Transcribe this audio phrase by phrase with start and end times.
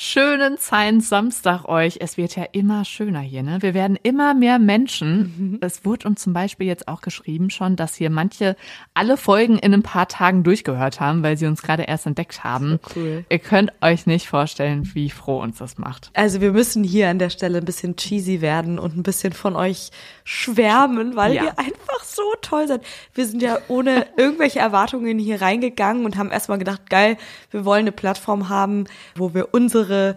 [0.00, 1.98] schönen Science Samstag euch.
[2.00, 3.58] Es wird ja immer schöner hier, ne?
[3.60, 5.34] Wir werden immer mehr Menschen.
[5.36, 5.58] Mhm.
[5.60, 8.56] Es wurde uns zum Beispiel jetzt auch geschrieben schon, dass hier manche
[8.94, 12.80] alle Folgen in ein paar Tagen durchgehört haben, weil sie uns gerade erst entdeckt haben.
[12.82, 13.24] So cool.
[13.28, 16.10] Ihr könnt euch nicht vorstellen, wie froh uns das macht.
[16.14, 19.54] Also wir müssen hier an der Stelle ein bisschen cheesy werden und ein bisschen von
[19.54, 19.90] euch
[20.24, 21.44] schwärmen, weil ja.
[21.44, 22.80] ihr einfach so toll seid.
[23.12, 27.18] Wir sind ja ohne irgendwelche Erwartungen hier reingegangen und haben erstmal gedacht, geil,
[27.50, 30.16] wir wollen eine Plattform haben, wo wir unsere unsere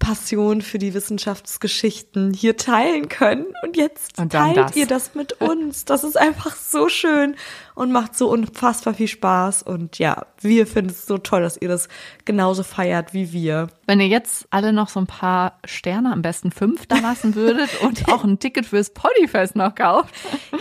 [0.00, 3.46] Passion für die Wissenschaftsgeschichten hier teilen können.
[3.62, 4.76] Und jetzt und teilt das.
[4.76, 5.86] ihr das mit uns.
[5.86, 7.36] Das ist einfach so schön
[7.74, 9.62] und macht so unfassbar viel Spaß.
[9.62, 11.88] Und ja, wir finden es so toll, dass ihr das
[12.26, 13.68] genauso feiert wie wir.
[13.86, 17.80] Wenn ihr jetzt alle noch so ein paar Sterne, am besten fünf, da lassen würdet
[17.80, 20.12] und auch ein Ticket fürs Poddyfest noch kauft,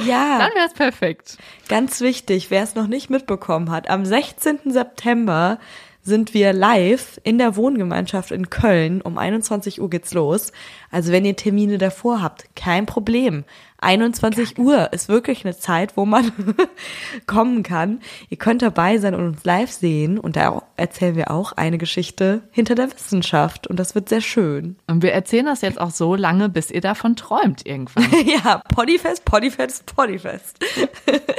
[0.05, 0.37] ja.
[0.37, 1.37] dann wäre es perfekt.
[1.67, 4.59] Ganz wichtig, wer es noch nicht mitbekommen hat, am 16.
[4.71, 5.59] September
[6.03, 9.01] sind wir live in der Wohngemeinschaft in Köln.
[9.01, 10.51] Um 21 Uhr geht's los.
[10.91, 13.45] Also wenn ihr Termine davor habt, kein Problem.
[13.83, 16.31] 21 Uhr ist wirklich eine Zeit, wo man
[17.27, 17.99] kommen kann.
[18.29, 20.17] Ihr könnt dabei sein und uns live sehen.
[20.17, 23.67] Und da erzählen wir auch eine Geschichte hinter der Wissenschaft.
[23.67, 24.77] Und das wird sehr schön.
[24.87, 28.05] Und wir erzählen das jetzt auch so lange, bis ihr davon träumt irgendwann.
[28.25, 30.59] ja, Poddyfest, Poddyfest, Poddyfest.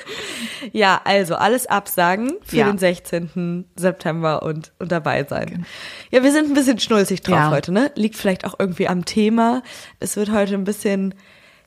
[0.73, 2.67] ja, also alles absagen für ja.
[2.67, 3.65] den 16.
[3.77, 5.47] September und, und dabei sein.
[5.47, 5.67] Genau.
[6.11, 7.51] Ja, wir sind ein bisschen schnulzig drauf ja.
[7.51, 7.91] heute, ne?
[7.95, 9.63] Liegt vielleicht auch irgendwie am Thema.
[10.01, 11.15] Es wird heute ein bisschen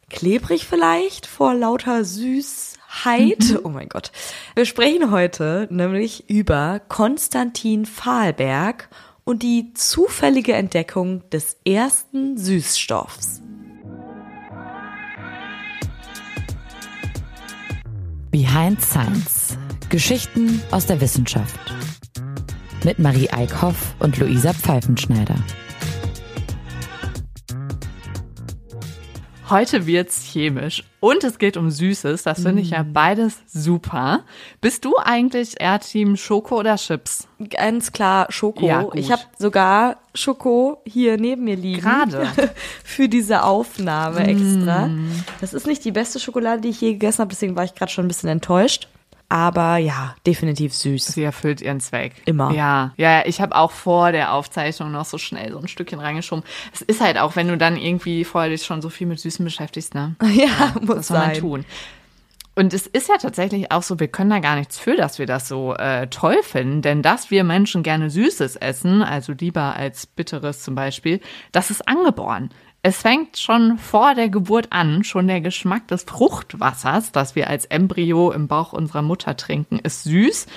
[0.10, 3.40] klebrig vielleicht vor lauter Süßheit.
[3.40, 3.60] Mhm.
[3.64, 4.12] Oh mein Gott.
[4.56, 8.90] Wir sprechen heute nämlich über Konstantin Fahlberg
[9.24, 13.42] und die zufällige Entdeckung des ersten Süßstoffs.
[18.32, 19.58] Behind Science.
[19.90, 21.60] Geschichten aus der Wissenschaft.
[22.84, 25.36] Mit Marie Eickhoff und Luisa Pfeifenschneider.
[29.50, 32.24] Heute wird's chemisch und es geht um Süßes.
[32.24, 32.92] Das finde ich ja mm.
[32.92, 34.26] beides super.
[34.60, 37.30] Bist du eigentlich eher Team Schoko oder Chips?
[37.50, 38.68] Ganz klar Schoko.
[38.68, 41.82] Ja, ich habe sogar Schoko hier neben mir liegen.
[41.82, 42.28] Gerade.
[42.84, 44.88] Für diese Aufnahme extra.
[44.88, 45.24] Mm.
[45.40, 47.92] Das ist nicht die beste Schokolade, die ich je gegessen habe, deswegen war ich gerade
[47.92, 48.90] schon ein bisschen enttäuscht
[49.30, 51.08] aber ja, definitiv süß.
[51.08, 52.14] Sie erfüllt ihren Zweck.
[52.26, 52.54] Immer.
[52.54, 56.46] Ja, ja, ich habe auch vor der Aufzeichnung noch so schnell so ein Stückchen reingeschoben.
[56.74, 59.44] Es ist halt auch, wenn du dann irgendwie vorher dich schon so viel mit Süßen
[59.44, 60.16] beschäftigst, ne?
[60.24, 61.40] Ja, ja muss das soll man sein.
[61.40, 61.66] tun.
[62.58, 65.28] Und es ist ja tatsächlich auch so, wir können da gar nichts für, dass wir
[65.28, 66.82] das so äh, toll finden.
[66.82, 71.20] Denn dass wir Menschen gerne Süßes essen, also lieber als Bitteres zum Beispiel,
[71.52, 72.50] das ist angeboren.
[72.88, 77.66] Es fängt schon vor der Geburt an, schon der Geschmack des Fruchtwassers, das wir als
[77.66, 80.48] Embryo im Bauch unserer Mutter trinken, ist süß.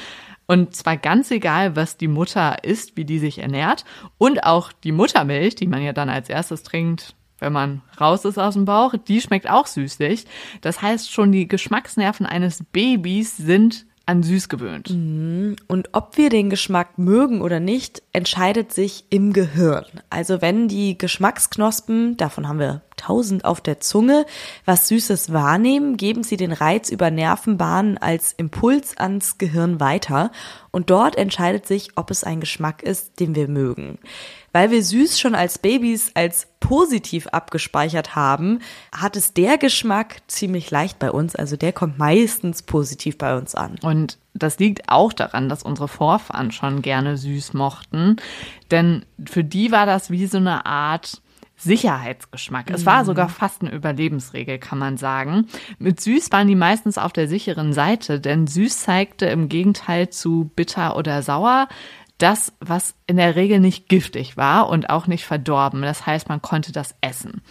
[0.46, 3.84] Und zwar ganz egal, was die Mutter isst, wie die sich ernährt.
[4.16, 8.38] Und auch die Muttermilch, die man ja dann als erstes trinkt, wenn man raus ist
[8.38, 10.24] aus dem Bauch, die schmeckt auch süßlich.
[10.60, 14.90] Das heißt, schon die Geschmacksnerven eines Babys sind an süß gewöhnt.
[14.90, 15.56] Mhm.
[15.68, 19.86] Und ob wir den Geschmack mögen oder nicht, entscheidet sich im Gehirn.
[20.10, 24.26] Also wenn die Geschmacksknospen, davon haben wir tausend auf der Zunge,
[24.64, 30.30] was Süßes wahrnehmen, geben sie den Reiz über Nervenbahnen als Impuls ans Gehirn weiter.
[30.70, 33.98] Und dort entscheidet sich, ob es ein Geschmack ist, den wir mögen.
[34.52, 38.60] Weil wir süß schon als Babys als positiv abgespeichert haben,
[38.92, 41.36] hat es der Geschmack ziemlich leicht bei uns.
[41.36, 43.76] Also der kommt meistens positiv bei uns an.
[43.82, 48.16] Und das liegt auch daran, dass unsere Vorfahren schon gerne süß mochten.
[48.70, 51.20] Denn für die war das wie so eine Art
[51.60, 52.70] Sicherheitsgeschmack.
[52.70, 55.46] Es war sogar fast eine Überlebensregel, kann man sagen.
[55.78, 60.50] Mit süß waren die meistens auf der sicheren Seite, denn süß zeigte im Gegenteil zu
[60.56, 61.68] bitter oder sauer
[62.18, 65.82] das, was in der Regel nicht giftig war und auch nicht verdorben.
[65.82, 67.42] Das heißt, man konnte das essen.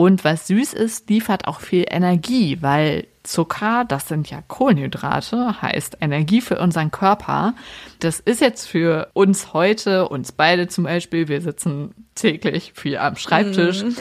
[0.00, 5.96] Und was süß ist, liefert auch viel Energie, weil Zucker, das sind ja Kohlenhydrate, heißt
[6.00, 7.54] Energie für unseren Körper.
[7.98, 13.16] Das ist jetzt für uns heute, uns beide zum Beispiel, wir sitzen täglich viel am
[13.16, 13.96] Schreibtisch, mm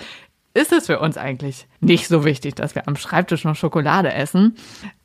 [0.58, 4.56] ist es für uns eigentlich nicht so wichtig, dass wir am Schreibtisch noch Schokolade essen.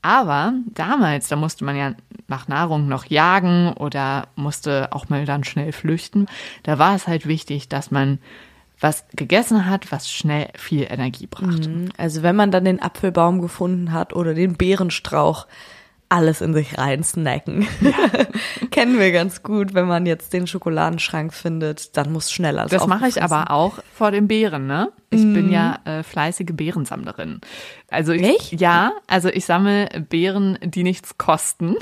[0.00, 1.92] Aber damals, da musste man ja
[2.26, 6.26] nach Nahrung noch jagen oder musste auch mal dann schnell flüchten.
[6.62, 8.18] Da war es halt wichtig, dass man
[8.82, 11.68] was gegessen hat, was schnell viel Energie brachte.
[11.68, 11.88] Mhm.
[11.96, 15.46] Also wenn man dann den Apfelbaum gefunden hat oder den Beerenstrauch,
[16.12, 17.66] alles in sich rein snacken.
[17.80, 17.92] Ja.
[18.70, 22.66] Kennen wir ganz gut, wenn man jetzt den Schokoladenschrank findet, dann muss schneller.
[22.66, 24.90] Das mache ich aber auch vor den Beeren, ne?
[25.08, 25.32] Ich mm.
[25.32, 27.40] bin ja äh, fleißige Beerensammlerin.
[27.88, 28.60] Also ich, Echt?
[28.60, 31.76] Ja, also ich sammle Beeren, die nichts kosten.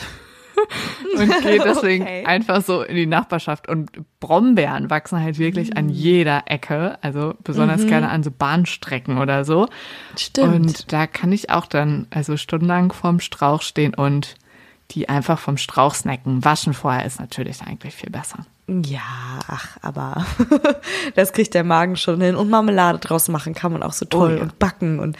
[1.17, 2.25] Und gehe deswegen Okay.
[2.25, 3.69] einfach so in die Nachbarschaft.
[3.69, 3.91] Und
[4.21, 9.69] Brombeeren wachsen halt wirklich an jeder Ecke, also besonders gerne an so Bahnstrecken oder so.
[10.19, 10.55] Stimmt.
[10.55, 14.35] Und da kann ich auch dann also stundenlang vorm Strauch stehen und
[14.93, 16.45] die einfach vom Strauch snacken.
[16.45, 18.45] Waschen vorher ist natürlich eigentlich viel besser.
[18.67, 19.01] Ja,
[19.49, 20.25] ach, aber
[21.15, 22.35] das kriegt der Magen schon hin.
[22.37, 24.43] Und Marmelade draus machen kann man auch so toll Oh ja.
[24.43, 25.17] und backen und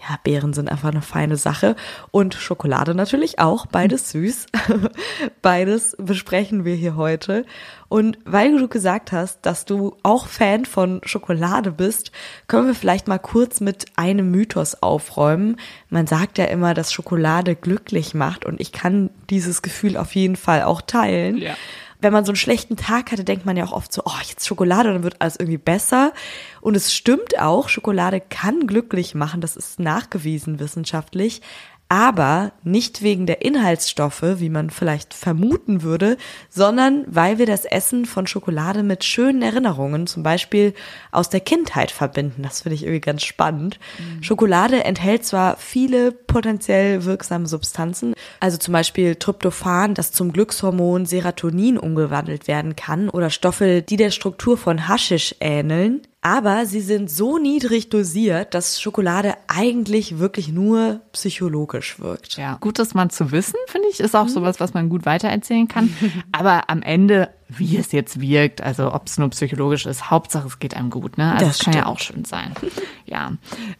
[0.00, 1.74] ja, Beeren sind einfach eine feine Sache.
[2.10, 4.46] Und Schokolade natürlich auch, beides süß.
[5.42, 7.44] beides besprechen wir hier heute.
[7.88, 12.12] Und weil du gesagt hast, dass du auch Fan von Schokolade bist,
[12.46, 15.56] können wir vielleicht mal kurz mit einem Mythos aufräumen.
[15.88, 20.36] Man sagt ja immer, dass Schokolade glücklich macht und ich kann dieses Gefühl auf jeden
[20.36, 21.54] Fall auch teilen Ja.
[22.00, 24.46] Wenn man so einen schlechten Tag hatte, denkt man ja auch oft so, oh, jetzt
[24.46, 26.12] Schokolade, dann wird alles irgendwie besser.
[26.60, 31.42] Und es stimmt auch, Schokolade kann glücklich machen, das ist nachgewiesen wissenschaftlich.
[31.90, 36.18] Aber nicht wegen der Inhaltsstoffe, wie man vielleicht vermuten würde,
[36.50, 40.74] sondern weil wir das Essen von Schokolade mit schönen Erinnerungen, zum Beispiel
[41.12, 42.42] aus der Kindheit verbinden.
[42.42, 43.78] Das finde ich irgendwie ganz spannend.
[44.20, 51.78] Schokolade enthält zwar viele potenziell wirksame Substanzen, also zum Beispiel Tryptophan, das zum Glückshormon Serotonin
[51.78, 56.02] umgewandelt werden kann, oder Stoffe, die der Struktur von Haschisch ähneln.
[56.20, 62.36] Aber sie sind so niedrig dosiert, dass Schokolade eigentlich wirklich nur psychologisch wirkt.
[62.36, 65.68] Ja, gut, das mal zu wissen, finde ich, ist auch sowas, was man gut weitererzählen
[65.68, 65.94] kann.
[66.32, 70.58] Aber am Ende, wie es jetzt wirkt, also ob es nur psychologisch ist, Hauptsache es
[70.58, 71.32] geht einem gut, ne?
[71.32, 71.94] Also Das das kann ja stimmt.
[71.96, 72.52] auch schön sein.
[73.10, 73.32] Ja.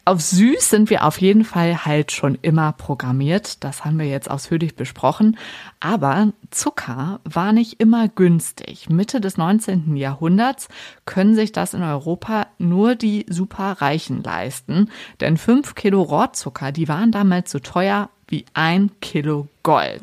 [0.06, 3.62] Auf süß sind wir auf jeden Fall halt schon immer programmiert.
[3.62, 5.36] Das haben wir jetzt ausführlich besprochen.
[5.80, 8.88] Aber Zucker war nicht immer günstig.
[8.88, 9.96] Mitte des 19.
[9.96, 10.68] Jahrhunderts
[11.04, 14.90] können sich das in Europa nur die Superreichen leisten.
[15.20, 20.00] Denn fünf Kilo Rohrzucker, die waren damals so teuer wie ein Kilo Gold.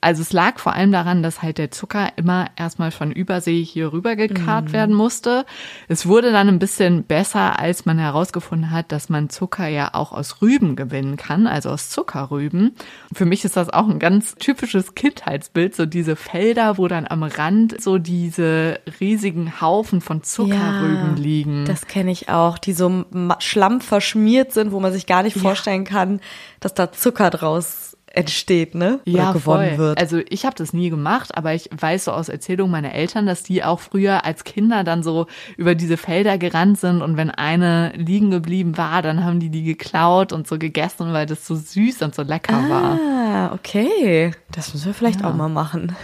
[0.00, 3.92] Also es lag vor allem daran, dass halt der Zucker immer erstmal von Übersee hier
[3.92, 5.44] rüber gekarrt werden musste.
[5.88, 10.12] Es wurde dann ein bisschen besser, als man herausgefunden hat, dass man Zucker ja auch
[10.12, 12.76] aus Rüben gewinnen kann, also aus Zuckerrüben.
[13.12, 17.24] Für mich ist das auch ein ganz typisches Kindheitsbild, so diese Felder, wo dann am
[17.24, 21.64] Rand so diese riesigen Haufen von Zuckerrüben liegen.
[21.64, 25.36] Das kenne ich auch, die so ma- Schlamm verschmiert sind, wo man sich gar nicht
[25.36, 26.20] vorstellen kann,
[26.60, 29.00] dass da Zucker draus entsteht, ne?
[29.06, 29.78] Oder ja, gewonnen voll.
[29.78, 29.98] wird.
[29.98, 33.42] Also ich habe das nie gemacht, aber ich weiß so aus Erzählungen meiner Eltern, dass
[33.42, 35.26] die auch früher als Kinder dann so
[35.56, 39.62] über diese Felder gerannt sind und wenn eine liegen geblieben war, dann haben die die
[39.64, 42.98] geklaut und so gegessen, weil das so süß und so lecker war.
[43.00, 44.32] ah, okay.
[44.50, 45.96] Das müssen wir vielleicht auch mal machen.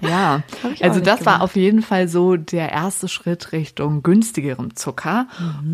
[0.00, 0.42] Ja,
[0.80, 1.42] also das war gemacht.
[1.42, 5.26] auf jeden Fall so der erste Schritt Richtung günstigerem Zucker.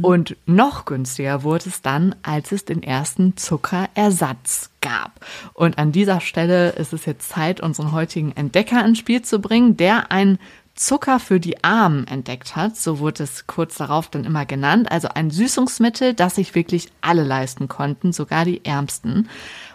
[0.03, 5.13] Und noch günstiger wurde es dann, als es den ersten Zuckerersatz gab.
[5.55, 9.77] Und an dieser Stelle ist es jetzt Zeit, unseren heutigen Entdecker ins Spiel zu bringen,
[9.77, 10.39] der ein
[10.81, 15.09] Zucker für die Armen entdeckt hat, so wurde es kurz darauf dann immer genannt, also
[15.15, 19.29] ein Süßungsmittel, das sich wirklich alle leisten konnten, sogar die Ärmsten,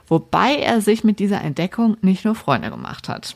[0.08, 3.36] wobei er sich mit dieser Entdeckung nicht nur Freunde gemacht hat.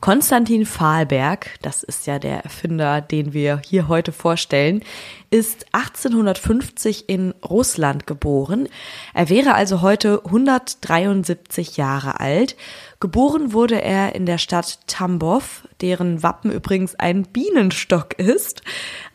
[0.00, 4.82] Konstantin Fahlberg, das ist ja der Erfinder, den wir hier heute vorstellen,
[5.30, 8.68] ist 1850 in Russland geboren.
[9.14, 12.56] Er wäre also heute 173 Jahre alt.
[13.00, 18.62] Geboren wurde er in der Stadt Tambov, deren Wappen übrigens ein Bienenstock ist,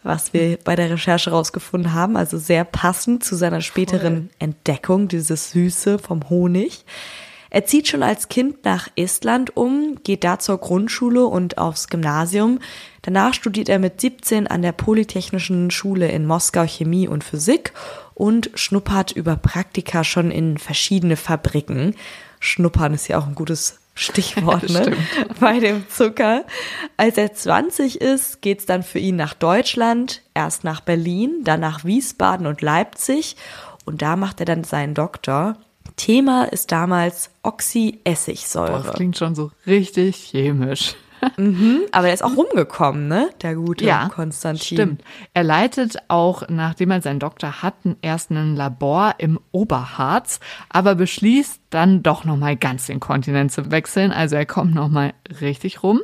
[0.01, 5.51] was wir bei der Recherche rausgefunden haben, also sehr passend zu seiner späteren Entdeckung, dieses
[5.51, 6.83] Süße vom Honig.
[7.51, 12.59] Er zieht schon als Kind nach Estland um, geht da zur Grundschule und aufs Gymnasium.
[13.01, 17.73] Danach studiert er mit 17 an der Polytechnischen Schule in Moskau Chemie und Physik
[18.13, 21.95] und schnuppert über Praktika schon in verschiedene Fabriken.
[22.39, 24.95] Schnuppern ist ja auch ein gutes Stichwort, ne?
[25.41, 26.45] Bei dem Zucker.
[26.95, 31.83] Als er 20 ist, geht's dann für ihn nach Deutschland, erst nach Berlin, dann nach
[31.83, 33.35] Wiesbaden und Leipzig
[33.83, 35.57] und da macht er dann seinen Doktor.
[35.95, 38.83] Thema ist damals Oxyessigsäure.
[38.83, 40.95] das klingt schon so richtig chemisch.
[41.91, 43.29] Aber er ist auch rumgekommen, ne?
[43.43, 44.63] Der gute Ja, Konstantin.
[44.77, 45.03] stimmt.
[45.35, 51.61] Er leitet auch, nachdem er seinen Doktor hat, erst ein Labor im Oberharz, aber beschließt
[51.69, 54.11] dann doch nochmal ganz den Kontinent zu wechseln.
[54.11, 56.01] Also er kommt nochmal richtig rum.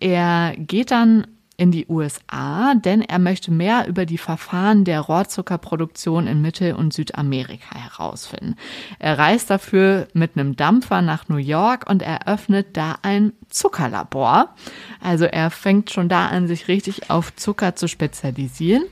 [0.00, 1.28] Er geht dann
[1.60, 6.94] in die USA, denn er möchte mehr über die Verfahren der Rohrzuckerproduktion in Mittel- und
[6.94, 8.56] Südamerika herausfinden.
[8.98, 14.54] Er reist dafür mit einem Dampfer nach New York und eröffnet da ein Zuckerlabor.
[15.02, 18.84] Also er fängt schon da an, sich richtig auf Zucker zu spezialisieren.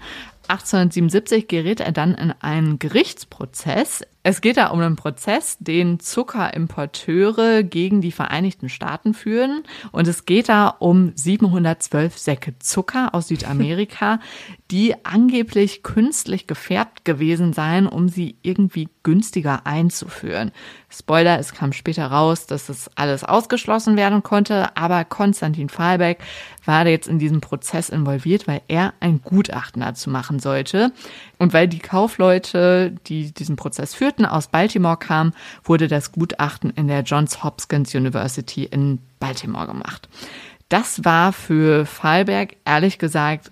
[0.48, 4.02] 1877 gerät er dann in einen Gerichtsprozess.
[4.24, 9.62] Es geht da um einen Prozess, den Zuckerimporteure gegen die Vereinigten Staaten führen.
[9.92, 14.20] Und es geht da um 712 Säcke Zucker aus Südamerika,
[14.70, 20.52] die angeblich künstlich gefärbt gewesen seien, um sie irgendwie günstiger einzuführen.
[20.90, 26.18] Spoiler, es kam später raus, dass das alles ausgeschlossen werden konnte, aber Konstantin Fahlbeck
[26.66, 30.92] war jetzt in diesem Prozess involviert, weil er ein Gutachten dazu machen sollte.
[31.38, 35.32] Und weil die Kaufleute, die diesen Prozess führten, aus Baltimore kamen,
[35.64, 40.06] wurde das Gutachten in der Johns Hopkins University in Baltimore gemacht.
[40.68, 43.50] Das war für Fahlberg ehrlich gesagt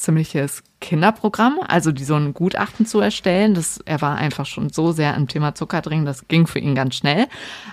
[0.00, 3.54] ziemliches Kinderprogramm, also die so ein Gutachten zu erstellen.
[3.54, 6.74] Das, er war einfach schon so sehr im Thema Zucker drin, das ging für ihn
[6.74, 7.26] ganz schnell.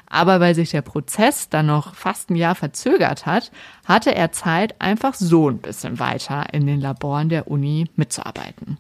[0.10, 3.52] Aber weil sich der Prozess dann noch fast ein Jahr verzögert hat,
[3.86, 8.78] hatte er Zeit, einfach so ein bisschen weiter in den Laboren der Uni mitzuarbeiten.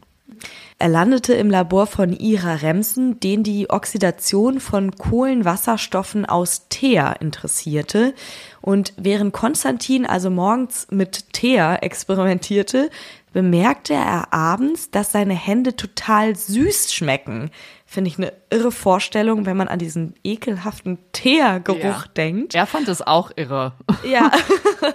[0.80, 8.13] Er landete im Labor von Ira Remsen, den die Oxidation von Kohlenwasserstoffen aus Teer interessierte.
[8.62, 12.92] Und während Konstantin also morgens mit Teer experimentierte,
[13.34, 17.52] bemerkte er abends, dass seine Hände total süß schmecken.
[17.86, 22.06] Finde ich eine irre Vorstellung, wenn man an diesen ekelhaften Teergeruch ja.
[22.16, 22.56] denkt.
[22.56, 23.74] Er fand es auch irre.
[24.04, 24.32] Ja.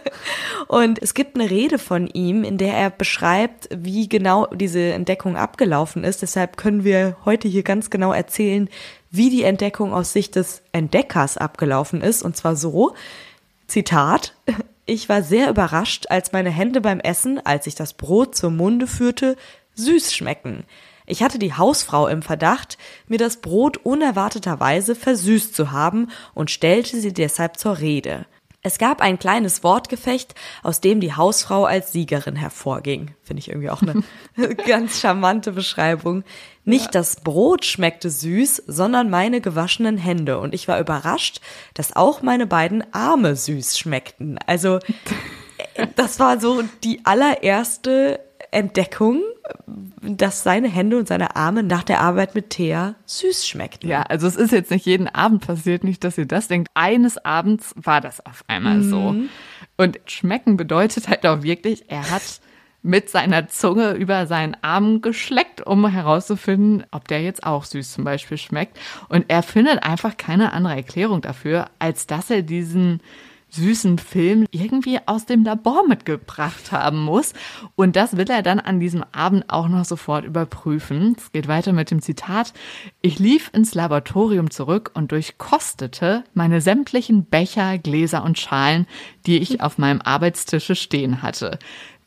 [0.68, 5.36] Und es gibt eine Rede von ihm, in der er beschreibt, wie genau diese Entdeckung
[5.36, 6.22] abgelaufen ist.
[6.22, 8.68] Deshalb können wir heute hier ganz genau erzählen,
[9.10, 12.22] wie die Entdeckung aus Sicht des Entdeckers abgelaufen ist.
[12.22, 12.94] Und zwar so,
[13.68, 14.34] Zitat,
[14.86, 18.86] ich war sehr überrascht, als meine Hände beim Essen, als ich das Brot zum Munde
[18.86, 19.36] führte,
[19.74, 20.64] süß schmecken.
[21.06, 27.00] Ich hatte die Hausfrau im Verdacht, mir das Brot unerwarteterweise versüßt zu haben und stellte
[27.00, 28.26] sie deshalb zur Rede.
[28.64, 33.10] Es gab ein kleines Wortgefecht, aus dem die Hausfrau als Siegerin hervorging.
[33.20, 36.22] Finde ich irgendwie auch eine ganz charmante Beschreibung.
[36.64, 36.90] Nicht ja.
[36.92, 40.38] das Brot schmeckte süß, sondern meine gewaschenen Hände.
[40.38, 41.40] Und ich war überrascht,
[41.74, 44.38] dass auch meine beiden Arme süß schmeckten.
[44.46, 44.78] Also,
[45.96, 48.20] das war so die allererste
[48.52, 49.22] Entdeckung,
[50.02, 53.88] dass seine Hände und seine Arme nach der Arbeit mit Thea süß schmeckten.
[53.88, 56.68] Ja, also es ist jetzt nicht jeden Abend passiert, nicht, dass ihr das denkt.
[56.74, 58.90] Eines Abends war das auf einmal mhm.
[58.90, 59.14] so.
[59.78, 62.40] Und schmecken bedeutet halt auch wirklich, er hat
[62.82, 68.04] mit seiner Zunge über seinen Arm geschleckt, um herauszufinden, ob der jetzt auch süß zum
[68.04, 68.78] Beispiel schmeckt.
[69.08, 73.00] Und er findet einfach keine andere Erklärung dafür, als dass er diesen
[73.52, 77.34] süßen Film irgendwie aus dem Labor mitgebracht haben muss.
[77.76, 81.14] Und das will er dann an diesem Abend auch noch sofort überprüfen.
[81.18, 82.54] Es geht weiter mit dem Zitat.
[83.02, 88.86] Ich lief ins Laboratorium zurück und durchkostete meine sämtlichen Becher, Gläser und Schalen,
[89.26, 91.58] die ich auf meinem Arbeitstische stehen hatte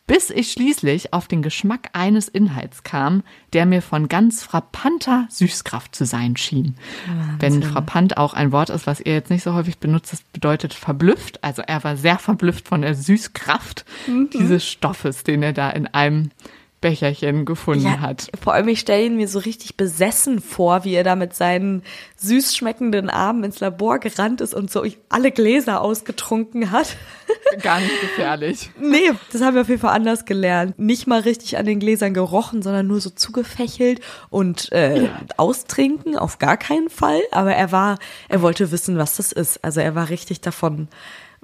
[0.07, 5.95] bis ich schließlich auf den Geschmack eines Inhalts kam, der mir von ganz frappanter Süßkraft
[5.95, 6.75] zu sein schien.
[7.07, 7.35] Wahnsinn.
[7.39, 10.73] Wenn frappant auch ein Wort ist, was ihr jetzt nicht so häufig benutzt, das bedeutet
[10.73, 11.43] verblüfft.
[11.43, 14.29] Also er war sehr verblüfft von der Süßkraft mhm.
[14.31, 16.29] dieses Stoffes, den er da in einem
[16.85, 18.27] Becherchen gefunden ja, hat.
[18.39, 21.81] Vor allem, ich stelle ihn mir so richtig besessen vor, wie er da mit seinen
[22.17, 26.95] süß schmeckenden Armen ins Labor gerannt ist und so alle Gläser ausgetrunken hat.
[27.63, 28.69] Gar nicht gefährlich.
[28.79, 30.77] nee, das haben wir auf jeden Fall anders gelernt.
[30.77, 35.21] Nicht mal richtig an den Gläsern gerochen, sondern nur so zugefächelt und äh, ja.
[35.37, 37.21] austrinken, auf gar keinen Fall.
[37.31, 37.97] Aber er war,
[38.29, 39.63] er wollte wissen, was das ist.
[39.63, 40.87] Also er war richtig davon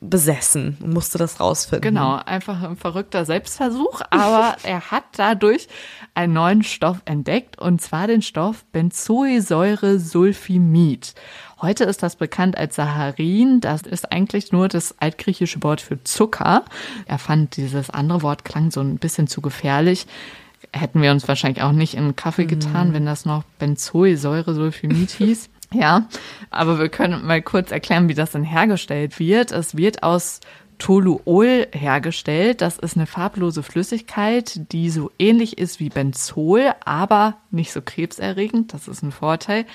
[0.01, 1.93] besessen und musste das rausfinden.
[1.93, 5.70] Genau, einfach ein verrückter Selbstversuch, aber er hat dadurch
[6.15, 11.13] einen neuen Stoff entdeckt und zwar den Stoff Benzoesäuresulfimid.
[11.62, 13.62] Heute ist das bekannt als Saharin.
[13.62, 16.65] Das ist eigentlich nur das altgriechische Wort für Zucker.
[17.05, 20.08] Er fand dieses andere Wort klang so ein bisschen zu gefährlich.
[20.74, 22.93] Hätten wir uns wahrscheinlich auch nicht in Kaffee getan, mm.
[22.93, 25.51] wenn das noch Benzoesäuresulfimid hieß.
[25.74, 26.08] Ja,
[26.50, 29.51] aber wir können mal kurz erklären, wie das denn hergestellt wird.
[29.51, 30.42] Es wird aus
[30.82, 32.62] Toluol hergestellt.
[32.62, 38.74] Das ist eine farblose Flüssigkeit, die so ähnlich ist wie Benzol, aber nicht so krebserregend.
[38.74, 39.66] Das ist ein Vorteil.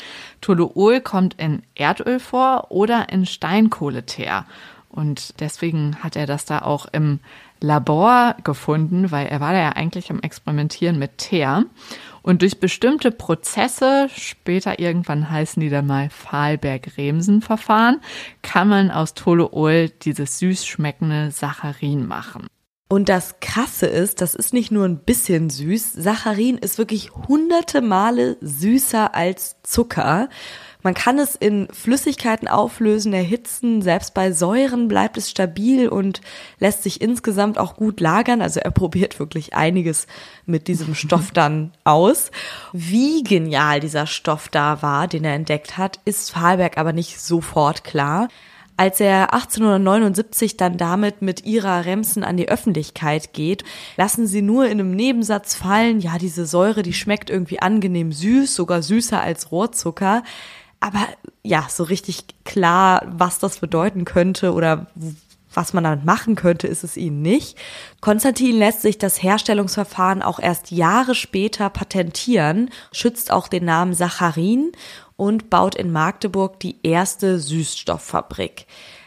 [0.40, 4.46] Toluol kommt in Erdöl vor oder in Steinkohleteer.
[4.88, 7.20] Und deswegen hat er das da auch im
[7.60, 11.64] Labor gefunden, weil er war da ja eigentlich am Experimentieren mit Teer.
[12.26, 18.00] Und durch bestimmte Prozesse, später irgendwann heißen die dann mal Fahlberg-Remsen-Verfahren,
[18.42, 22.48] kann man aus Toluol dieses süß schmeckende Saccharin machen.
[22.88, 25.92] Und das Krasse ist, das ist nicht nur ein bisschen süß.
[25.92, 30.28] Saccharin ist wirklich hunderte Male süßer als Zucker.
[30.86, 33.82] Man kann es in Flüssigkeiten auflösen, erhitzen.
[33.82, 36.20] Selbst bei Säuren bleibt es stabil und
[36.60, 38.40] lässt sich insgesamt auch gut lagern.
[38.40, 40.06] Also er probiert wirklich einiges
[40.44, 42.30] mit diesem Stoff dann aus.
[42.72, 47.82] Wie genial dieser Stoff da war, den er entdeckt hat, ist Fahlberg aber nicht sofort
[47.82, 48.28] klar.
[48.76, 53.64] Als er 1879 dann damit mit Ira Remsen an die Öffentlichkeit geht,
[53.96, 58.54] lassen sie nur in einem Nebensatz fallen, ja, diese Säure, die schmeckt irgendwie angenehm süß,
[58.54, 60.22] sogar süßer als Rohrzucker.
[60.80, 61.06] Aber
[61.42, 64.86] ja, so richtig klar, was das bedeuten könnte oder
[65.56, 67.56] was man damit machen könnte, ist es ihnen nicht.
[68.00, 74.72] Konstantin lässt sich das Herstellungsverfahren auch erst Jahre später patentieren, schützt auch den Namen Sacharin
[75.16, 78.66] und baut in Magdeburg die erste Süßstofffabrik.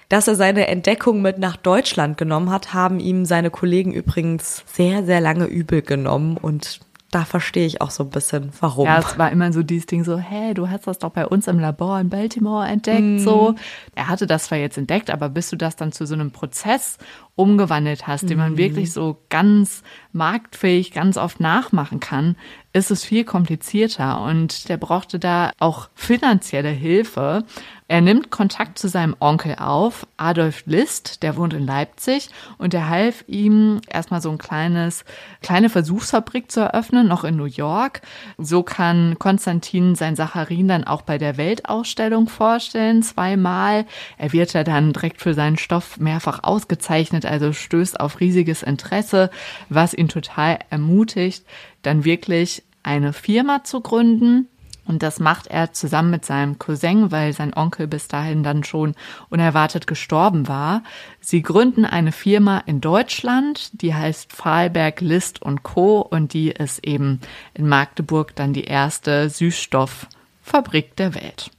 [0.09, 5.05] Dass er seine Entdeckung mit nach Deutschland genommen hat, haben ihm seine Kollegen übrigens sehr,
[5.05, 6.79] sehr lange übel genommen und
[7.11, 8.85] da verstehe ich auch so ein bisschen, warum.
[8.85, 11.47] Ja, es war immer so dieses Ding so, hey, du hast das doch bei uns
[11.47, 13.17] im Labor in Baltimore entdeckt, mm.
[13.19, 13.55] so.
[13.95, 16.97] Er hatte das zwar jetzt entdeckt, aber bis du das dann zu so einem Prozess
[17.39, 18.27] umgewandelt hast, mm.
[18.27, 18.57] den man mhm.
[18.57, 19.81] wirklich so ganz
[20.11, 22.35] marktfähig, ganz oft nachmachen kann,
[22.71, 27.45] ist es viel komplizierter und der brauchte da auch finanzielle Hilfe.
[27.87, 32.29] Er nimmt Kontakt zu seinem Onkel auf, Adolf List, der wohnt in Leipzig
[32.59, 35.03] und der half ihm erstmal so ein kleines,
[35.41, 38.01] kleine Versuchsfabrik zu eröffnen, noch in New York.
[38.37, 43.85] So kann Konstantin sein Sacharin dann auch bei der Weltausstellung vorstellen, zweimal.
[44.19, 49.29] Er wird ja dann direkt für seinen Stoff mehrfach ausgezeichnet, also stößt auf riesiges Interesse,
[49.69, 51.45] was ihn total ermutigt,
[51.81, 54.47] dann wirklich eine Firma zu gründen.
[54.85, 58.95] Und das macht er zusammen mit seinem Cousin, weil sein Onkel bis dahin dann schon
[59.29, 60.81] unerwartet gestorben war.
[61.21, 66.01] Sie gründen eine Firma in Deutschland, die heißt Fahlberg List und Co.
[66.01, 67.21] Und die ist eben
[67.53, 71.51] in Magdeburg dann die erste Süßstofffabrik der Welt.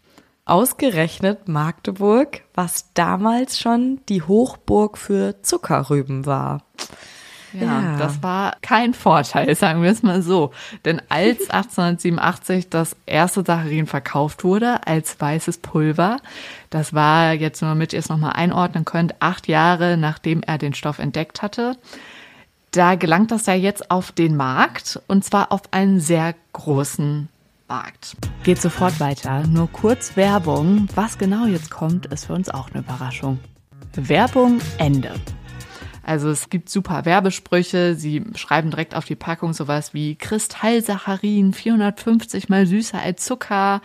[0.44, 6.62] Ausgerechnet Magdeburg, was damals schon die Hochburg für Zuckerrüben war.
[7.52, 10.52] Ja, ja, das war kein Vorteil, sagen wir es mal so.
[10.84, 16.18] Denn als 1887 das erste Saccharin verkauft wurde als weißes Pulver,
[16.70, 20.74] das war jetzt nur damit ihr es nochmal einordnen könnt, acht Jahre nachdem er den
[20.74, 21.76] Stoff entdeckt hatte,
[22.70, 27.28] da gelangt das ja jetzt auf den Markt und zwar auf einen sehr großen
[27.70, 28.16] Markt.
[28.42, 29.46] Geht sofort weiter.
[29.46, 30.88] Nur kurz Werbung.
[30.94, 33.38] Was genau jetzt kommt, ist für uns auch eine Überraschung.
[33.94, 35.14] Werbung Ende.
[36.10, 37.94] Also es gibt super Werbesprüche.
[37.94, 43.80] Sie schreiben direkt auf die Packung sowas wie Kristallsaccharin, 450 mal süßer als Zucker.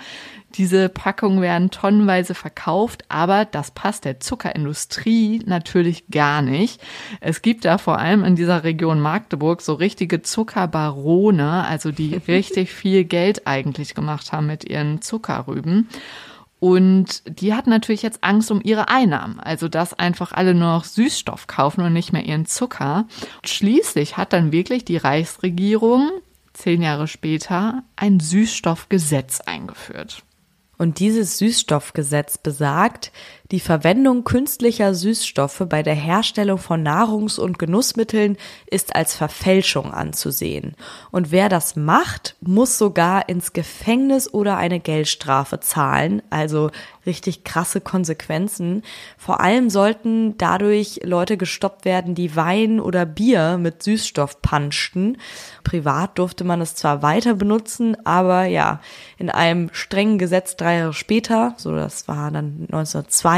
[0.56, 6.82] Diese Packungen werden tonnenweise verkauft, aber das passt der Zuckerindustrie natürlich gar nicht.
[7.22, 12.72] Es gibt da vor allem in dieser Region Magdeburg so richtige Zuckerbarone, also die richtig
[12.72, 15.90] viel Geld eigentlich gemacht haben mit ihren Zuckerrüben.
[16.60, 20.84] Und die hatten natürlich jetzt Angst um ihre Einnahmen, also dass einfach alle nur noch
[20.86, 23.08] Süßstoff kaufen und nicht mehr ihren Zucker.
[23.42, 26.10] Und schließlich hat dann wirklich die Reichsregierung
[26.54, 30.24] zehn Jahre später ein Süßstoffgesetz eingeführt.
[30.78, 33.12] Und dieses Süßstoffgesetz besagt,
[33.52, 40.76] die Verwendung künstlicher Süßstoffe bei der Herstellung von Nahrungs- und Genussmitteln ist als Verfälschung anzusehen.
[41.12, 46.24] Und wer das macht, muss sogar ins Gefängnis oder eine Geldstrafe zahlen.
[46.32, 46.72] Also
[47.06, 48.82] richtig krasse Konsequenzen.
[49.16, 55.18] Vor allem sollten dadurch Leute gestoppt werden, die Wein oder Bier mit Süßstoff panschten.
[55.64, 58.82] Privat durfte man es zwar weiter benutzen, aber ja,
[59.18, 63.35] in einem strengen Gesetz drei Jahre später, so das war dann 1902,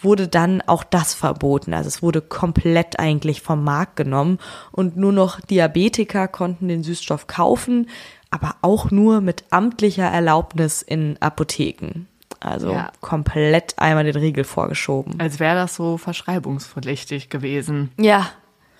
[0.00, 1.74] wurde dann auch das verboten.
[1.74, 4.38] Also es wurde komplett eigentlich vom Markt genommen
[4.72, 7.88] und nur noch Diabetiker konnten den Süßstoff kaufen,
[8.30, 12.06] aber auch nur mit amtlicher Erlaubnis in Apotheken.
[12.40, 12.92] Also ja.
[13.00, 15.18] komplett einmal den Riegel vorgeschoben.
[15.18, 17.90] Als wäre das so verschreibungspflichtig gewesen.
[17.98, 18.28] Ja.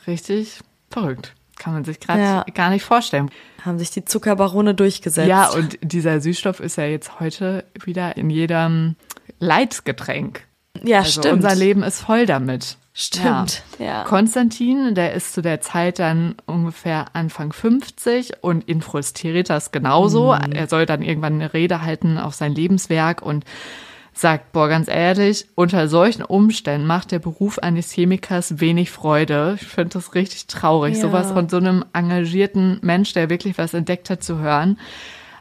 [0.06, 1.34] Richtig verrückt.
[1.56, 2.44] Kann man sich gerade ja.
[2.54, 3.30] gar nicht vorstellen.
[3.64, 5.28] Haben sich die Zuckerbarone durchgesetzt.
[5.28, 8.96] Ja, und dieser Süßstoff ist ja jetzt heute wieder in jedem
[9.38, 10.45] Leitgetränk.
[10.84, 11.44] Ja, also stimmt.
[11.44, 12.76] Unser Leben ist voll damit.
[12.98, 13.62] Stimmt.
[13.78, 13.84] Ja.
[13.84, 14.04] ja.
[14.04, 20.32] Konstantin, der ist zu der Zeit dann ungefähr Anfang 50 und Infrus Teritas genauso.
[20.32, 20.52] Mhm.
[20.52, 23.44] Er soll dann irgendwann eine Rede halten auf sein Lebenswerk und
[24.14, 29.58] sagt, boah, ganz ehrlich, unter solchen Umständen macht der Beruf eines Chemikers wenig Freude.
[29.60, 31.02] Ich finde das richtig traurig, ja.
[31.02, 34.78] sowas von so einem engagierten Mensch, der wirklich was entdeckt hat, zu hören.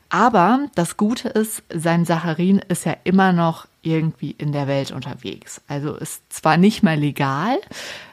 [0.09, 5.61] Aber das Gute ist, sein Saccharin ist ja immer noch irgendwie in der Welt unterwegs.
[5.67, 7.57] Also ist zwar nicht mehr legal,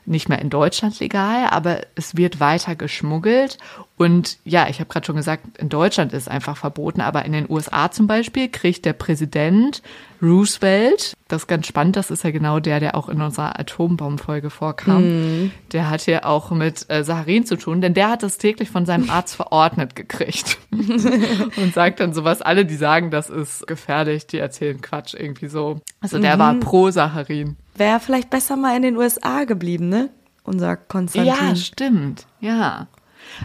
[0.04, 3.58] nicht mehr in Deutschland legal, aber es wird weiter geschmuggelt.
[3.96, 7.32] Und ja, ich habe gerade schon gesagt, in Deutschland ist es einfach verboten, aber in
[7.32, 9.82] den USA zum Beispiel kriegt der Präsident
[10.20, 14.50] Roosevelt, das ist ganz spannend, das ist ja genau der, der auch in unserer Atombombenfolge
[14.50, 15.02] vorkam,
[15.46, 15.50] mm.
[15.72, 18.86] der hat hier auch mit äh, Saharin zu tun, denn der hat das täglich von
[18.86, 24.38] seinem Arzt verordnet gekriegt und sagt dann sowas, alle, die sagen, das ist gefährlich, die
[24.38, 25.80] erzählen Quatsch irgendwie so.
[26.00, 26.40] Also der mhm.
[26.40, 27.56] war pro Saharin.
[27.74, 30.10] Wäre vielleicht besser mal in den USA geblieben, ne?
[30.44, 31.32] Unser Konstantin.
[31.32, 32.88] Ja, stimmt, ja.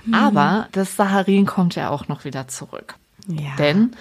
[0.06, 0.14] Mhm.
[0.14, 2.96] Aber das Saharin kommt ja auch noch wieder zurück.
[3.28, 3.56] Ja.
[3.58, 3.92] Denn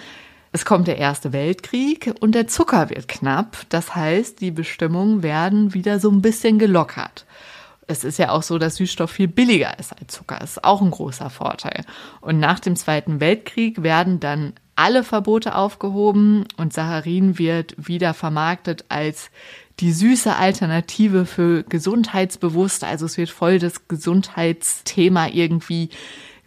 [0.51, 3.57] es kommt der Erste Weltkrieg und der Zucker wird knapp.
[3.69, 7.25] Das heißt, die Bestimmungen werden wieder so ein bisschen gelockert.
[7.85, 10.37] Es ist ja auch so, dass Süßstoff viel billiger ist als Zucker.
[10.39, 11.85] Das ist auch ein großer Vorteil.
[12.19, 18.85] Und nach dem Zweiten Weltkrieg werden dann alle Verbote aufgehoben und Saccharin wird wieder vermarktet
[18.89, 19.31] als
[19.79, 22.87] die süße Alternative für Gesundheitsbewusste.
[22.87, 25.89] Also es wird voll das Gesundheitsthema irgendwie.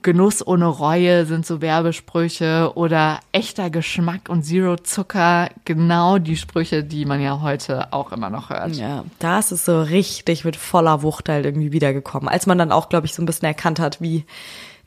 [0.02, 5.50] Genuss ohne Reue sind so Werbesprüche oder echter Geschmack und Zero Zucker.
[5.66, 8.76] Genau die Sprüche, die man ja heute auch immer noch hört.
[8.76, 12.30] Ja, da ist so richtig mit voller Wucht halt irgendwie wiedergekommen.
[12.30, 14.24] Als man dann auch, glaube ich, so ein bisschen erkannt hat, wie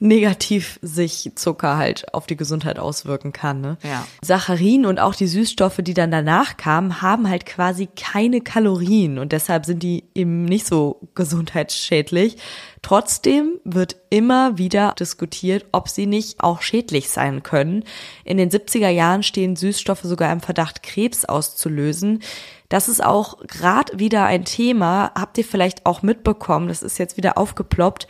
[0.03, 3.61] negativ sich Zucker halt auf die Gesundheit auswirken kann.
[3.61, 3.77] Ne?
[3.83, 4.05] Ja.
[4.21, 9.31] Saccharin und auch die Süßstoffe, die dann danach kamen, haben halt quasi keine Kalorien und
[9.31, 12.35] deshalb sind die eben nicht so gesundheitsschädlich.
[12.81, 17.85] Trotzdem wird immer wieder diskutiert, ob sie nicht auch schädlich sein können.
[18.25, 22.21] In den 70er Jahren stehen Süßstoffe sogar im Verdacht, Krebs auszulösen.
[22.67, 27.17] Das ist auch gerade wieder ein Thema, habt ihr vielleicht auch mitbekommen, das ist jetzt
[27.17, 28.07] wieder aufgeploppt,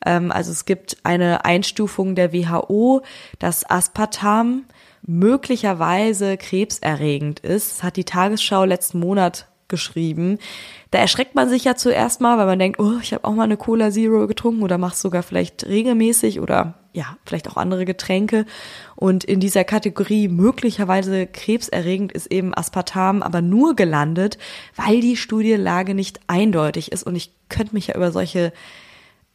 [0.00, 3.02] also es gibt eine Einstufung der WHO,
[3.38, 4.64] dass Aspartam
[5.06, 7.78] möglicherweise krebserregend ist.
[7.78, 10.38] Das hat die Tagesschau letzten Monat geschrieben.
[10.90, 13.44] Da erschreckt man sich ja zuerst mal, weil man denkt, oh, ich habe auch mal
[13.44, 18.46] eine Cola Zero getrunken oder mach's sogar vielleicht regelmäßig oder ja, vielleicht auch andere Getränke.
[18.94, 24.38] Und in dieser Kategorie möglicherweise krebserregend ist eben Aspartam aber nur gelandet,
[24.76, 27.02] weil die Studienlage nicht eindeutig ist.
[27.02, 28.52] Und ich könnte mich ja über solche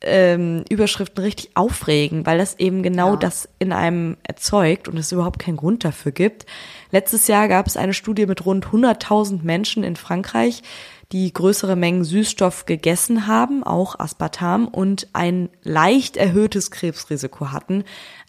[0.02, 3.18] ähm, Überschriften richtig aufregen, weil das eben genau ja.
[3.18, 6.46] das in einem erzeugt und es überhaupt keinen Grund dafür gibt.
[6.92, 10.64] Letztes Jahr gab es eine Studie mit rund 100.000 Menschen in Frankreich,
[11.12, 17.84] die größere Mengen Süßstoff gegessen haben, auch Aspartam, und ein leicht erhöhtes Krebsrisiko hatten.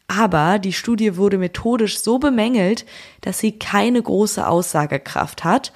[0.09, 2.85] Aber die Studie wurde methodisch so bemängelt,
[3.23, 5.73] dass sie keine große Aussagekraft hat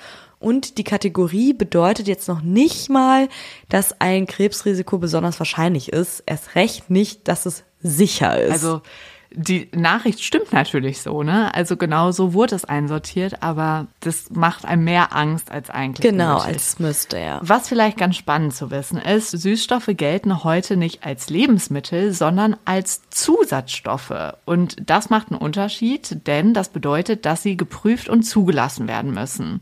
[0.46, 3.28] und die Kategorie bedeutet jetzt noch nicht mal,
[3.68, 6.22] dass ein Krebsrisiko besonders wahrscheinlich ist.
[6.24, 8.52] Erst recht nicht, dass es sicher ist.
[8.52, 8.80] Also
[9.38, 11.54] die Nachricht stimmt natürlich so, ne?
[11.54, 16.10] Also genau so wurde es einsortiert, aber das macht einem mehr Angst als eigentlich.
[16.10, 16.54] Genau, nötig.
[16.54, 17.40] als müsste, ja.
[17.42, 23.02] Was vielleicht ganz spannend zu wissen ist, Süßstoffe gelten heute nicht als Lebensmittel, sondern als
[23.10, 24.34] Zusatzstoffe.
[24.44, 29.60] Und das macht einen Unterschied, denn das bedeutet, dass sie geprüft und zugelassen werden müssen.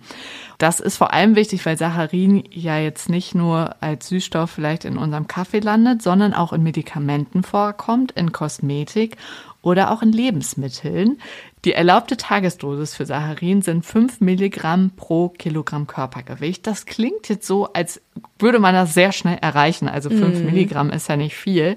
[0.64, 4.96] Das ist vor allem wichtig, weil Saccharin ja jetzt nicht nur als Süßstoff vielleicht in
[4.96, 9.18] unserem Kaffee landet, sondern auch in Medikamenten vorkommt, in Kosmetik
[9.60, 11.18] oder auch in Lebensmitteln.
[11.66, 16.66] Die erlaubte Tagesdosis für Saccharin sind 5 Milligramm pro Kilogramm Körpergewicht.
[16.66, 18.00] Das klingt jetzt so, als
[18.38, 19.86] würde man das sehr schnell erreichen.
[19.86, 20.44] Also 5 mm.
[20.46, 21.76] Milligramm ist ja nicht viel.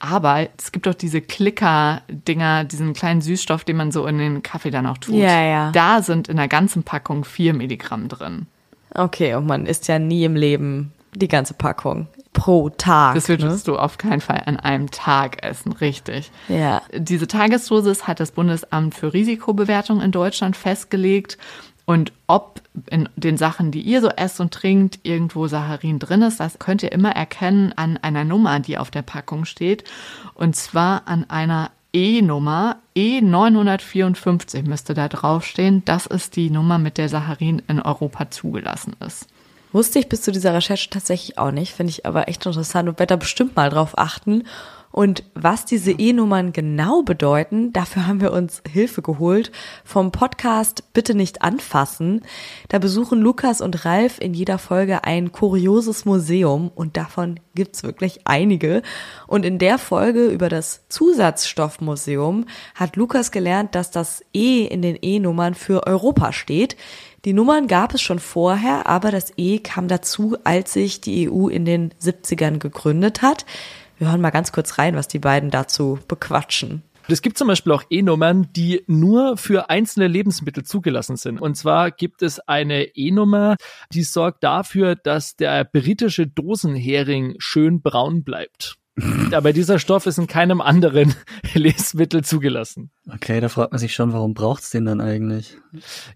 [0.00, 4.70] Aber es gibt doch diese Klicker-Dinger, diesen kleinen Süßstoff, den man so in den Kaffee
[4.70, 5.14] dann auch tut.
[5.14, 5.70] Ja, ja.
[5.72, 8.46] Da sind in der ganzen Packung 4 Milligramm drin.
[8.94, 13.14] Okay, und man isst ja nie im Leben die ganze Packung pro Tag.
[13.14, 13.74] Das würdest ne?
[13.74, 16.30] du auf keinen Fall an einem Tag essen, richtig.
[16.48, 16.82] Ja.
[16.94, 21.38] Diese Tagesdosis hat das Bundesamt für Risikobewertung in Deutschland festgelegt.
[21.90, 26.38] Und ob in den Sachen, die ihr so esst und trinkt, irgendwo Saccharin drin ist,
[26.38, 29.82] das könnt ihr immer erkennen an einer Nummer, die auf der Packung steht.
[30.34, 32.76] Und zwar an einer E-Nummer.
[32.96, 35.84] E954 müsste da draufstehen.
[35.84, 39.26] Das ist die Nummer, mit der Saccharin in Europa zugelassen ist.
[39.72, 43.00] Wusste ich bis zu dieser Recherche tatsächlich auch nicht, finde ich aber echt interessant und
[43.00, 44.44] werde da bestimmt mal drauf achten.
[44.92, 49.52] Und was diese E-Nummern genau bedeuten, dafür haben wir uns Hilfe geholt
[49.84, 52.22] vom Podcast Bitte nicht anfassen.
[52.68, 58.22] Da besuchen Lukas und Ralf in jeder Folge ein kurioses Museum und davon gibt's wirklich
[58.24, 58.82] einige.
[59.28, 64.98] Und in der Folge über das Zusatzstoffmuseum hat Lukas gelernt, dass das E in den
[65.00, 66.76] E-Nummern für Europa steht.
[67.24, 71.48] Die Nummern gab es schon vorher, aber das E kam dazu, als sich die EU
[71.48, 73.44] in den 70ern gegründet hat.
[74.00, 76.82] Wir hören mal ganz kurz rein, was die beiden dazu bequatschen.
[77.08, 81.38] Es gibt zum Beispiel auch E-Nummern, die nur für einzelne Lebensmittel zugelassen sind.
[81.38, 83.56] Und zwar gibt es eine E-Nummer,
[83.92, 88.79] die sorgt dafür, dass der britische Dosenhering schön braun bleibt.
[89.32, 91.14] Aber dieser Stoff ist in keinem anderen
[91.54, 92.90] Lebensmittel zugelassen.
[93.12, 95.56] Okay, da fragt man sich schon, warum braucht's den dann eigentlich?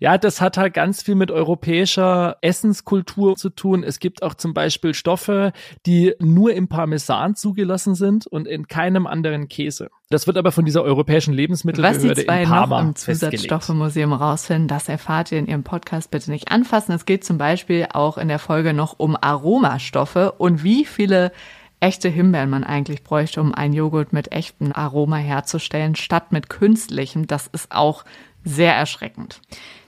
[0.00, 3.82] Ja, das hat halt ganz viel mit europäischer Essenskultur zu tun.
[3.82, 5.52] Es gibt auch zum Beispiel Stoffe,
[5.86, 9.90] die nur im Parmesan zugelassen sind und in keinem anderen Käse.
[10.10, 12.94] Das wird aber von dieser europäischen Lebensmittelbehörde Was die zwei in Parma noch im.
[12.94, 16.92] Zusatzstoffemuseum rausfinden, das erfahrt ihr in ihrem Podcast bitte nicht anfassen.
[16.92, 21.32] Es geht zum Beispiel auch in der Folge noch um Aromastoffe und wie viele
[21.84, 27.26] echte Himbeeren man eigentlich bräuchte, um einen Joghurt mit echtem Aroma herzustellen, statt mit künstlichem.
[27.26, 28.04] Das ist auch
[28.44, 29.40] sehr erschreckend.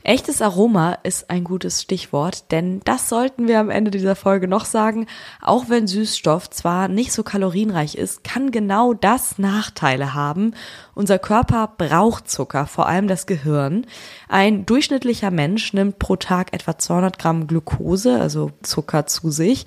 [0.09, 4.65] Echtes Aroma ist ein gutes Stichwort, denn das sollten wir am Ende dieser Folge noch
[4.65, 5.07] sagen.
[5.43, 10.55] Auch wenn Süßstoff zwar nicht so kalorienreich ist, kann genau das Nachteile haben.
[10.95, 13.85] Unser Körper braucht Zucker, vor allem das Gehirn.
[14.29, 19.67] Ein durchschnittlicher Mensch nimmt pro Tag etwa 200 Gramm Glucose, also Zucker zu sich.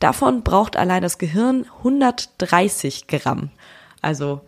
[0.00, 3.52] Davon braucht allein das Gehirn 130 Gramm.
[4.02, 4.42] Also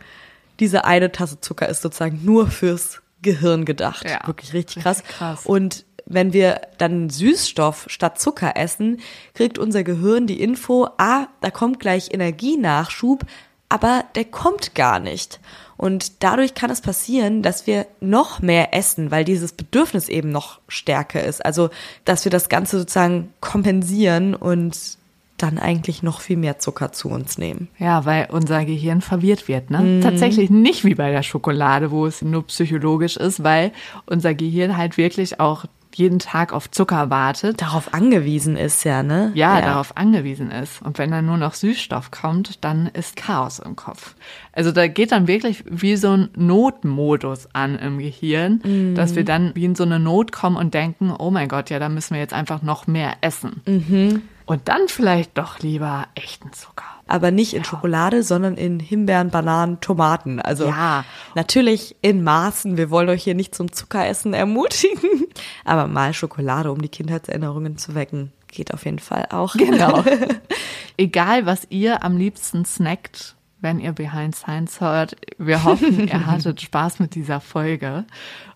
[0.60, 4.08] diese eine Tasse Zucker ist sozusagen nur fürs Gehirn gedacht.
[4.08, 4.98] Ja, Wirklich richtig krass.
[4.98, 5.46] richtig krass.
[5.46, 9.00] Und wenn wir dann Süßstoff statt Zucker essen,
[9.34, 13.24] kriegt unser Gehirn die Info, ah, da kommt gleich Energienachschub,
[13.68, 15.38] aber der kommt gar nicht.
[15.76, 20.60] Und dadurch kann es passieren, dass wir noch mehr essen, weil dieses Bedürfnis eben noch
[20.68, 21.42] stärker ist.
[21.44, 21.70] Also,
[22.04, 24.98] dass wir das Ganze sozusagen kompensieren und
[25.42, 27.68] dann eigentlich noch viel mehr Zucker zu uns nehmen.
[27.78, 30.00] Ja, weil unser Gehirn verwirrt wird, ne?
[30.02, 33.72] Tatsächlich nicht wie bei der Schokolade, wo es nur psychologisch ist, weil
[34.06, 37.60] unser Gehirn halt wirklich auch jeden Tag auf Zucker wartet.
[37.60, 39.32] Darauf angewiesen ist ja, ne?
[39.34, 40.80] Ja, darauf angewiesen ist.
[40.82, 44.14] Und wenn dann nur noch Süßstoff kommt, dann ist Chaos im Kopf.
[44.52, 49.52] Also da geht dann wirklich wie so ein Notmodus an im Gehirn, dass wir dann
[49.54, 52.20] wie in so eine Not kommen und denken, oh mein Gott, ja, da müssen wir
[52.20, 54.22] jetzt einfach noch mehr essen.
[54.50, 56.84] Und dann vielleicht doch lieber echten Zucker.
[57.06, 60.40] aber nicht in Schokolade, sondern in Himbeeren, Bananen, Tomaten.
[60.40, 61.04] Also Ja.
[61.36, 62.76] natürlich in Maßen.
[62.76, 65.26] Wir wollen euch hier nicht zum Zuckeressen ermutigen,
[65.64, 69.54] aber mal Schokolade, um die Kindheitserinnerungen zu wecken, geht auf jeden Fall auch.
[69.54, 70.04] Genau.
[70.96, 75.16] Egal, was ihr am liebsten snackt, wenn ihr Behind Science hört.
[75.38, 78.04] Wir hoffen, ihr hattet Spaß mit dieser Folge.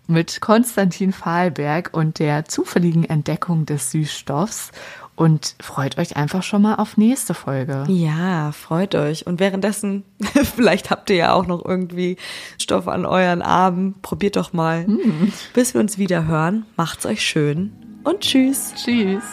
[0.06, 4.70] Mit Konstantin Fahlberg und der zufälligen Entdeckung des Süßstoffs.
[5.16, 7.84] Und freut euch einfach schon mal auf nächste Folge.
[7.88, 9.26] Ja, freut euch.
[9.26, 10.02] Und währenddessen,
[10.56, 12.16] vielleicht habt ihr ja auch noch irgendwie
[12.58, 13.94] Stoff an euren Armen.
[14.02, 14.86] Probiert doch mal.
[15.52, 16.66] Bis wir uns wieder hören.
[16.76, 17.72] Macht's euch schön
[18.04, 18.74] und tschüss.
[18.76, 19.24] Tschüss.